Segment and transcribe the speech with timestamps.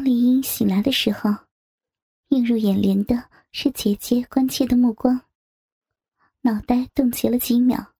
[0.00, 1.28] 当李英醒来的时候，
[2.28, 5.26] 映入眼帘的是姐姐关切的目光。
[6.40, 7.92] 脑袋冻结了几秒，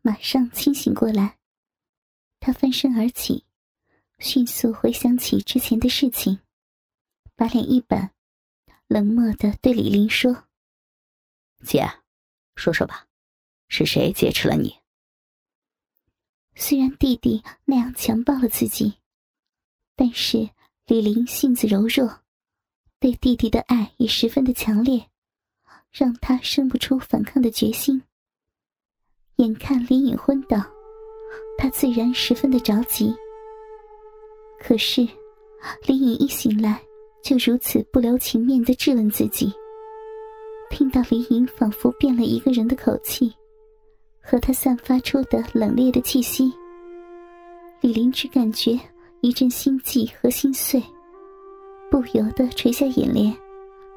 [0.00, 1.36] 马上清醒过来。
[2.40, 3.44] 他翻身而起，
[4.18, 6.40] 迅速回想起之前的事情，
[7.34, 8.14] 把脸一板，
[8.86, 10.48] 冷漠的对李玲说
[11.66, 11.86] ：“姐，
[12.54, 13.06] 说说吧，
[13.68, 14.74] 是谁劫持了你？”
[16.56, 18.94] 虽然弟弟那样强暴了自己，
[19.94, 20.48] 但是
[20.86, 22.20] 李玲性子柔弱，
[23.00, 25.04] 对弟弟的爱也十分的强烈。
[25.90, 28.02] 让他生不出反抗的决心。
[29.36, 30.62] 眼看李颖昏倒，
[31.56, 33.14] 他自然十分的着急。
[34.60, 35.08] 可是，
[35.86, 36.80] 李颖一醒来，
[37.24, 39.50] 就如此不留情面的质问自己。
[40.70, 43.34] 听到李颖仿佛变了一个人的口气，
[44.20, 46.52] 和他散发出的冷冽的气息，
[47.80, 48.78] 李玲只感觉
[49.22, 50.82] 一阵心悸和心碎，
[51.90, 53.36] 不由得垂下眼帘，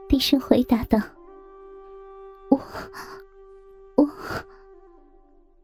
[0.08, 0.98] 低声回答道。
[2.50, 2.60] 我，
[3.96, 4.10] 我，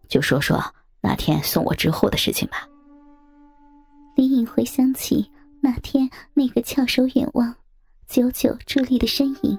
[0.07, 0.61] 就说说
[1.01, 2.67] 那天送我之后的事情吧。
[4.15, 5.29] 李颖回想起
[5.61, 7.53] 那天那个翘首远望、
[8.07, 9.57] 久久伫立的身影，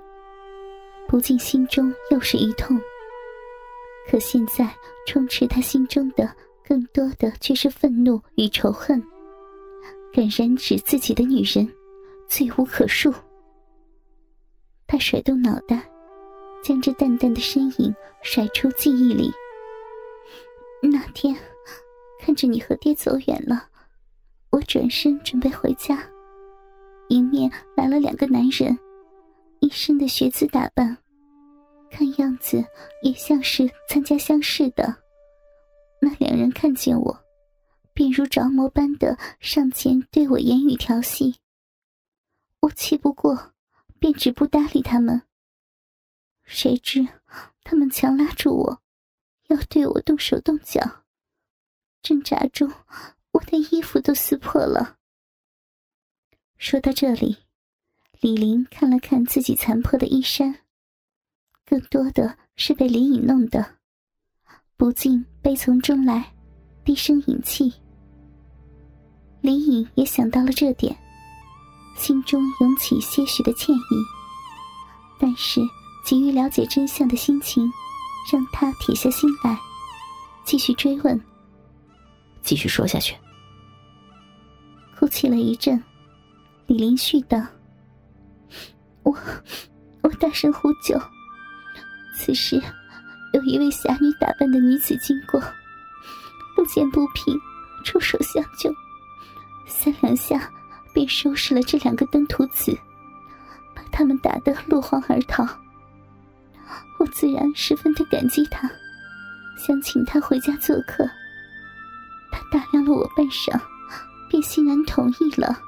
[1.09, 2.79] 不禁心中又是一痛。
[4.09, 4.73] 可现在
[5.07, 6.33] 充斥他心中的，
[6.65, 9.03] 更多的却是愤怒与仇恨。
[10.17, 11.71] 敢染指自己的女人，
[12.27, 13.15] 罪无可恕。
[14.87, 15.87] 他甩动脑袋。
[16.65, 19.31] 将这淡淡的身影甩出记忆里。
[20.83, 21.37] 那天，
[22.19, 23.69] 看着你和爹走远了，
[24.51, 26.03] 我转身准备回家，
[27.09, 28.77] 迎面来了两个男人，
[29.61, 30.99] 一身的学子打扮，
[31.89, 32.65] 看样子
[33.03, 34.97] 也像是参加乡试的。
[36.01, 37.17] 那两人看见我，
[37.97, 41.37] 便如着魔般的上前对我言语调戏。
[42.61, 43.55] 我气不过，
[43.99, 45.23] 便只不搭理他们。
[46.45, 47.09] 谁知，
[47.65, 48.83] 他们强拉住我，
[49.47, 51.07] 要对我动手动脚。
[52.03, 52.71] 挣扎中，
[53.31, 54.99] 我的衣服都撕破了。
[56.59, 57.39] 说到这里，
[58.21, 60.67] 李玲看了看自己残破的衣衫，
[61.65, 63.79] 更多的是被李颖弄的，
[64.77, 66.35] 不禁悲从中来，
[66.85, 67.73] 低声饮泣。
[69.41, 70.97] 李颖也想到了这点，
[71.97, 73.81] 心中涌起些许的歉意，
[75.19, 75.61] 但是。
[76.05, 77.69] 急于了解真相的心情，
[78.33, 79.59] 让他铁下心来，
[80.45, 81.21] 继续追问。
[82.43, 83.17] 继续说下去。
[84.97, 85.83] 哭泣了一阵，
[86.69, 87.45] 李林絮道
[89.03, 89.13] ：“我，
[90.03, 90.97] 我大声呼救。
[92.17, 92.63] 此时，
[93.33, 95.41] 有一位侠女打扮的女子经过，
[96.57, 97.37] 路见不平，
[97.85, 98.73] 出手相救，
[99.67, 100.51] 三两下
[100.93, 102.77] 便收拾了这两个登徒子，
[103.75, 105.47] 把他们打得落荒而逃。”
[106.99, 108.71] 我自然十分的感激他，
[109.59, 111.05] 想请他回家做客。
[112.33, 113.61] 他打量了我半晌，
[114.31, 115.59] 便欣然同意了。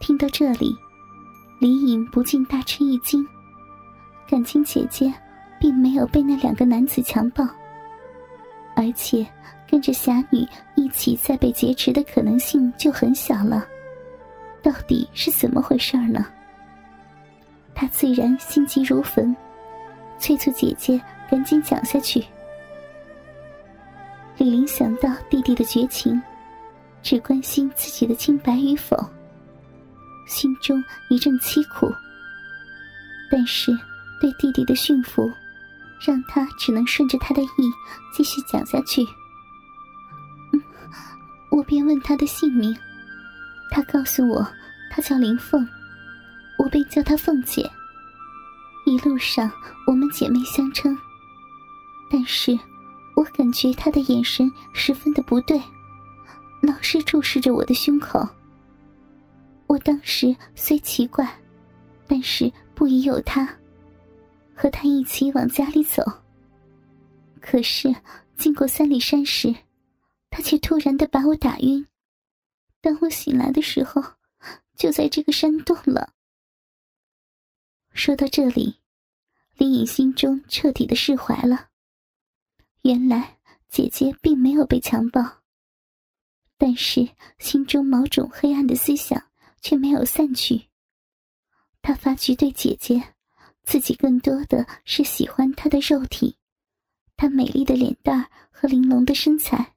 [0.00, 0.76] 听到这里，
[1.60, 3.26] 李颖不禁大吃一惊，
[4.28, 5.12] 感情姐姐
[5.60, 7.44] 并没有被那两个男子强暴，
[8.74, 9.26] 而且
[9.70, 10.46] 跟着侠女
[10.86, 13.66] 一起再被劫持的可能性就很小了。
[14.62, 16.24] 到底是怎么回事呢？
[17.74, 19.34] 他自然心急如焚，
[20.16, 22.24] 催促姐姐赶紧讲下去。
[24.38, 26.22] 李玲想到弟弟的绝情，
[27.02, 28.96] 只关心自己的清白与否，
[30.28, 30.80] 心中
[31.10, 31.92] 一阵凄苦。
[33.28, 33.76] 但是
[34.20, 35.28] 对弟弟的驯服，
[36.06, 37.48] 让他只能顺着他的意
[38.14, 39.04] 继续讲下去。
[41.50, 42.76] 我便问他的姓名，
[43.70, 44.46] 他告诉我，
[44.90, 45.66] 他叫林凤。
[46.58, 47.70] 我便叫她凤姐。
[48.86, 49.50] 一路上，
[49.86, 50.96] 我们姐妹相称。
[52.10, 52.58] 但是，
[53.14, 55.60] 我感觉她的眼神十分的不对，
[56.62, 58.26] 老是注视着我的胸口。
[59.66, 61.28] 我当时虽奇怪，
[62.06, 63.46] 但是不疑有他，
[64.54, 66.02] 和他一起往家里走。
[67.40, 67.94] 可是，
[68.36, 69.54] 经过三里山时，
[70.36, 71.86] 他却突然的把我打晕。
[72.82, 74.02] 当我醒来的时候，
[74.76, 76.12] 就在这个山洞了。
[77.94, 78.76] 说到这里，
[79.54, 81.70] 李颖心中彻底的释怀了。
[82.82, 83.38] 原来
[83.70, 85.38] 姐姐并没有被强暴，
[86.58, 87.08] 但是
[87.38, 89.30] 心中某种黑暗的思想
[89.62, 90.68] 却没有散去。
[91.80, 93.14] 他发觉对姐姐，
[93.62, 96.36] 自己更多的是喜欢她的肉体，
[97.16, 99.75] 她美丽的脸蛋和玲珑的身材，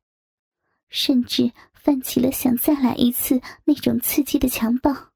[0.89, 5.11] 甚至泛起了想再来一次那种刺激的强暴。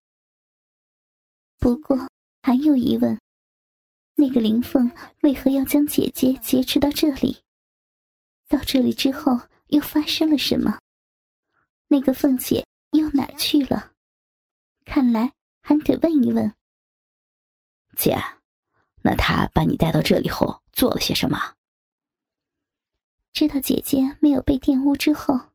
[1.60, 2.10] 不过
[2.42, 3.20] 还有疑问：
[4.16, 4.92] 那个林凤
[5.22, 7.42] 为何要将姐姐劫持到这里？
[8.48, 10.80] 到这里之后又发生了什么？
[11.88, 13.92] 那个凤姐又哪去了？
[14.86, 16.54] 看来还得问一问。
[17.96, 18.18] 姐，
[19.02, 21.56] 那他把你带到这里后做了些什么？
[23.32, 25.53] 知道姐姐没有被玷污之后，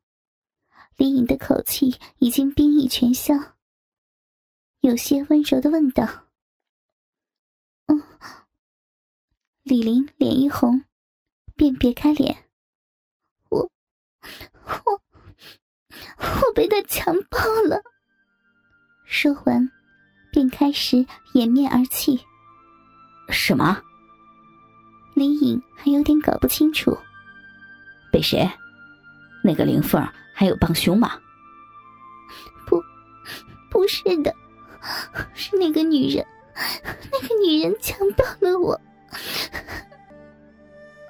[0.99, 3.33] 李颖的口气已经冰意全消，
[4.81, 6.05] 有些温柔的问道
[7.87, 8.03] ：“嗯。”
[9.63, 10.83] 李玲脸一红，
[11.55, 12.49] 便别开脸。
[13.47, 13.71] 我，
[14.65, 15.01] 我，
[16.17, 17.81] 我被他强暴了。
[19.05, 19.71] 说完，
[20.33, 22.19] 便开始掩面而泣。
[23.29, 23.81] 什么？
[25.15, 26.97] 李颖还有点搞不清楚。
[28.11, 28.45] 被谁？
[29.41, 30.05] 那个灵凤
[30.39, 31.19] 还有帮凶吗？
[32.65, 32.81] 不，
[33.69, 34.33] 不是的，
[35.33, 36.25] 是那个女人，
[37.11, 38.79] 那个女人强暴了我。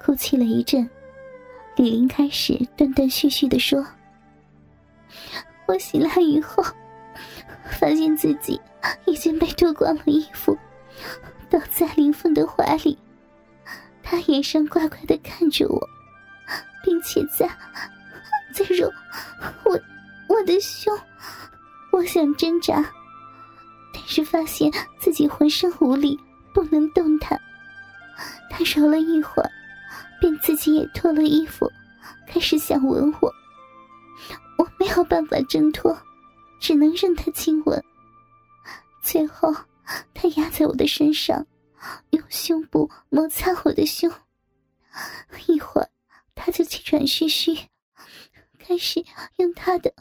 [0.02, 0.90] 哭泣了一阵，
[1.76, 3.86] 李玲开始断断续续的说
[5.66, 6.64] ：“我醒来以后，
[7.78, 8.60] 发现自己
[9.06, 10.58] 已经被脱光了衣服，
[11.48, 12.98] 倒在林凤的怀里，
[14.02, 15.88] 她眼神怪怪的看着我。”
[16.82, 17.48] 并且在
[18.52, 18.90] 再揉
[19.64, 19.80] 我
[20.28, 20.96] 我的胸，
[21.92, 22.84] 我想挣扎，
[23.92, 26.18] 但是发现自己浑身无力，
[26.52, 27.40] 不能动弹。
[28.50, 29.50] 他揉了一会儿，
[30.20, 31.70] 便自己也脱了衣服，
[32.26, 33.32] 开始想吻我。
[34.58, 35.96] 我没有办法挣脱，
[36.60, 37.82] 只能任他亲吻。
[39.02, 39.54] 最后，
[40.12, 41.46] 他压在我的身上，
[42.10, 44.10] 用胸部摩擦我的胸，
[45.46, 45.88] 一会儿。
[46.42, 47.54] 他就气喘吁吁，
[48.70, 49.04] 开始
[49.38, 49.92] 用他的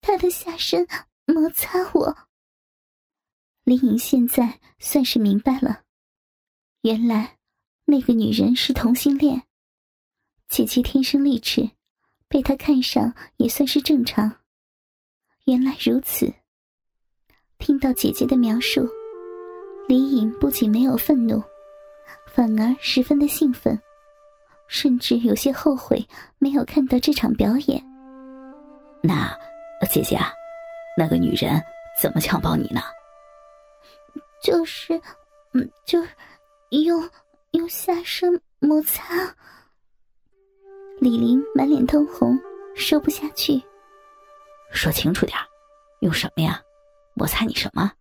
[0.00, 0.84] 他的下身
[1.26, 2.16] 摩擦我。
[3.62, 5.84] 李颖现在算是明白了，
[6.80, 7.38] 原来
[7.84, 9.46] 那个女人是同性恋。
[10.48, 11.70] 姐姐天生丽质，
[12.26, 14.40] 被他看上也算是正常。
[15.44, 16.34] 原来如此。
[17.58, 18.88] 听到姐姐的描述，
[19.86, 21.40] 李颖不仅没有愤怒，
[22.34, 23.80] 反而十分的兴奋。
[24.68, 26.06] 甚至有些后悔
[26.38, 27.82] 没有看到这场表演。
[29.02, 29.36] 那，
[29.90, 30.18] 姐姐，
[30.96, 31.62] 那个女人
[32.00, 32.80] 怎么强暴你呢？
[34.42, 35.00] 就是，
[35.52, 36.00] 嗯，就
[36.70, 37.08] 用
[37.52, 39.14] 用下身摩擦。
[40.98, 42.38] 李玲满脸通红，
[42.74, 43.62] 说不下去。
[44.72, 45.38] 说清楚点
[46.00, 46.60] 用什么呀？
[47.14, 47.92] 摩擦你什么？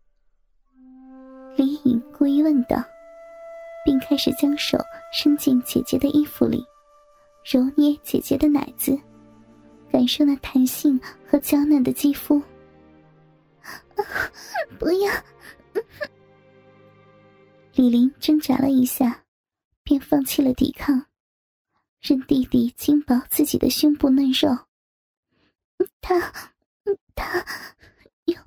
[1.55, 2.83] 李颖故意问道。
[3.85, 4.77] 并开始将手
[5.13, 6.65] 伸进姐姐的衣服里，
[7.43, 8.99] 揉捏姐姐的奶子，
[9.91, 10.99] 感受那弹性
[11.29, 12.41] 和娇嫩的肌肤。
[14.79, 15.13] 不要！
[17.75, 19.23] 李林挣扎了一下，
[19.83, 21.05] 便放弃了抵抗，
[22.01, 24.49] 任弟弟轻薄自己的胸部嫩肉。
[26.01, 26.33] 他，
[27.15, 27.45] 他
[28.25, 28.37] 用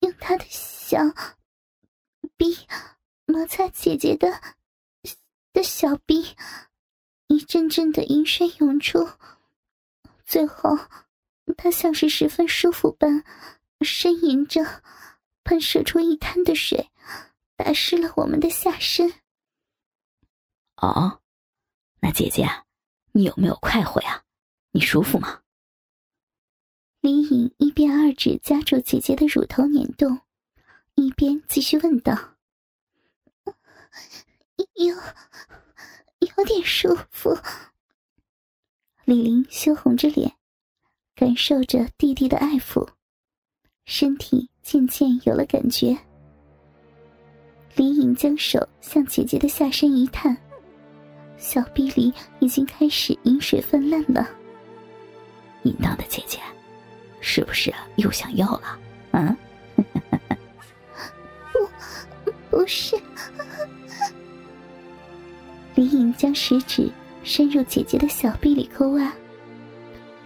[0.00, 0.98] 用他的小
[2.36, 2.54] 臂
[3.26, 4.28] 摩擦姐姐的。
[5.52, 6.36] 的小臂，
[7.26, 9.08] 一阵阵的淫水涌出，
[10.24, 10.78] 最后，
[11.56, 13.24] 他像是十分舒服般
[13.80, 14.82] 呻吟着，
[15.44, 16.90] 喷射出一滩的水，
[17.56, 19.12] 打湿了我们的下身。
[20.76, 21.20] 哦，
[22.00, 22.48] 那姐姐，
[23.12, 24.24] 你有没有快活呀？
[24.70, 25.42] 你舒服吗？
[27.00, 30.20] 李颖一边二指夹住姐姐的乳头捻动，
[30.94, 32.36] 一边继续问道。
[34.56, 34.94] 有，
[36.36, 37.36] 有点舒服。
[39.04, 40.32] 李玲羞红着脸，
[41.14, 42.88] 感受着弟弟的爱抚，
[43.84, 45.96] 身体渐渐有了感觉。
[47.74, 50.36] 李颖将手向姐姐的下身一探，
[51.36, 54.28] 小臂里已经开始饮水泛滥了。
[55.64, 56.38] 淫荡的姐姐，
[57.20, 58.78] 是不是又想要了？
[59.12, 59.36] 啊？
[61.52, 63.00] 不，不是。
[65.74, 66.90] 李颖将食指
[67.24, 69.12] 伸入姐姐的小臂里抠挖，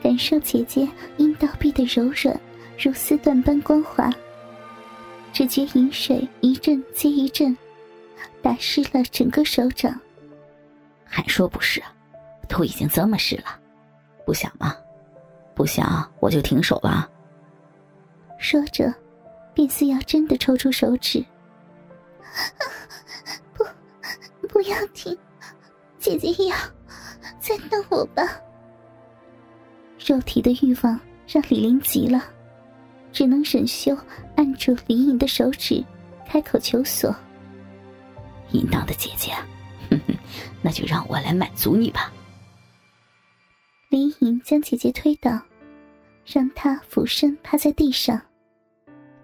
[0.02, 0.88] 感受姐姐
[1.18, 2.40] 阴道壁的柔软
[2.78, 4.10] 如丝缎般光滑。
[5.32, 7.56] 只觉饮水一阵接一阵，
[8.42, 10.00] 打湿了整个手掌。
[11.04, 11.82] 还说不是，
[12.48, 13.60] 都已经这么湿了，
[14.24, 14.74] 不想吗？
[15.54, 17.08] 不想我就停手了。
[18.38, 18.92] 说着，
[19.54, 21.24] 便似要真的抽出手指。
[23.54, 23.64] 不，
[24.48, 25.16] 不要停。
[26.06, 26.56] 姐姐要，
[27.40, 28.22] 再弄我吧。
[29.98, 32.22] 肉体的欲望让李玲急了，
[33.10, 33.92] 只能忍羞
[34.36, 35.84] 按住李颖的手指，
[36.24, 37.12] 开口求索
[38.54, 39.32] ：“淫荡的姐姐，
[39.90, 40.14] 哼哼，
[40.62, 42.12] 那就让我来满足你吧。”
[43.90, 45.36] 李颖将姐姐推倒，
[46.24, 48.22] 让她俯身趴在地上，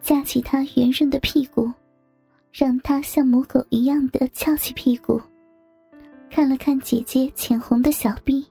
[0.00, 1.72] 架起她圆润的屁股，
[2.50, 5.22] 让她像母狗一样的翘起屁股，
[6.34, 8.42] 看了看姐姐浅红的小臂，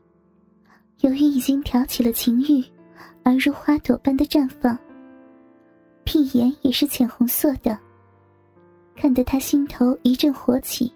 [0.99, 2.63] 由于已经挑起了情欲，
[3.23, 4.77] 而如花朵般的绽放，
[6.03, 7.75] 屁眼也是浅红色的，
[8.95, 10.93] 看得他心头一阵火起，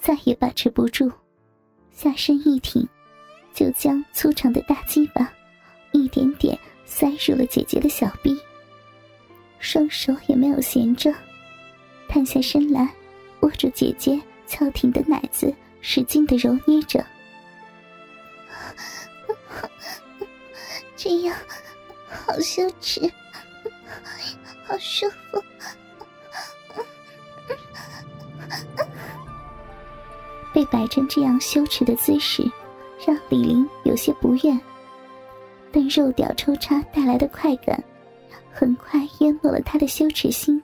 [0.00, 1.12] 再也把持不住，
[1.90, 2.88] 下身一挺。
[3.52, 5.30] 就将粗长的大鸡巴
[5.92, 8.34] 一点点塞入了姐姐的小臂，
[9.58, 11.12] 双手也没有闲着，
[12.08, 12.90] 探下身来，
[13.40, 17.04] 握住姐姐翘挺的奶子，使劲的揉捏着。
[20.96, 21.36] 这样
[22.08, 23.00] 好羞耻，
[24.64, 25.42] 好舒服。
[30.52, 32.42] 被摆成这样羞耻的姿势。
[33.06, 34.60] 让李玲有些不愿，
[35.72, 37.82] 但肉屌抽插带来的快感，
[38.52, 40.62] 很快淹没了她的羞耻心。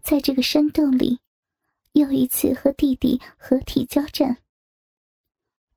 [0.00, 1.18] 在这个山洞里，
[1.94, 4.36] 又一次和弟弟合体交战。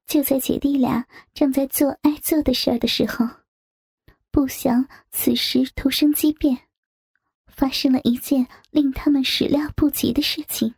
[0.06, 3.26] 就在姐弟俩正在做爱做的事儿的时候，
[4.32, 6.58] 不想此时突生机变，
[7.48, 10.74] 发生了一件令他们始料不及的事情。